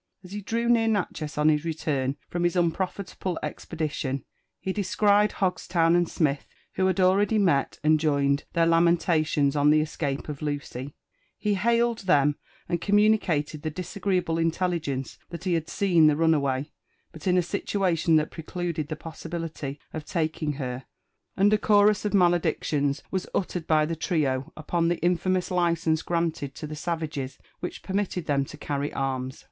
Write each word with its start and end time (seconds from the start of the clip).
As 0.23 0.31
he 0.31 0.41
drew 0.41 0.67
near 0.67 0.87
Natchez 0.87 1.37
on 1.37 1.49
his 1.49 1.63
return 1.63 2.17
from 2.27 2.43
his 2.43 2.55
unprofitable 2.55 3.37
ex 3.43 3.65
* 3.65 3.65
.pedition, 3.65 4.23
he 4.59 4.73
descried 4.73 5.33
Hogstown 5.33 5.95
and 5.95 6.09
Smith, 6.09 6.47
wlio 6.75 6.87
had 6.87 6.99
already 6.99 7.37
met 7.37 7.77
aod 7.83 7.97
joined 7.99 8.45
their 8.53 8.65
lamentations 8.65 9.55
on 9.55 9.69
the 9.69 9.79
escape 9.79 10.27
of 10.27 10.41
Lucy, 10.41 10.95
lie 11.45 11.53
hailed 11.53 11.99
them, 12.07 12.35
and 12.67 12.81
communicated 12.81 13.61
the 13.61 13.69
disagreeable 13.69 14.39
intelligence 14.39 15.19
that 15.29 15.43
he 15.43 15.53
had 15.53 15.69
seen 15.69 16.07
the 16.07 16.15
runaway, 16.17 16.71
but 17.11 17.27
in 17.27 17.37
a 17.37 17.43
situalion 17.43 18.17
that 18.17 18.31
precluded 18.31 18.87
the 18.87 18.95
possibility 18.95 19.79
of 19.93 20.03
taking 20.03 20.53
her; 20.53 20.85
and 21.37 21.53
a 21.53 21.59
chorus*of 21.59 22.11
maledictions 22.15 23.03
was 23.11 23.27
uttered 23.35 23.67
by 23.67 23.85
the 23.85 23.95
trio 23.95 24.51
upon 24.57 24.87
the 24.87 24.97
infamous 25.03 25.51
license 25.51 26.01
granted 26.01 26.55
to 26.55 26.65
the 26.65 26.75
savages 26.75 27.37
which 27.59 27.83
permitted 27.83 28.25
them 28.25 28.43
to 28.43 28.57
carry 28.57 28.91
arms. 28.93 29.39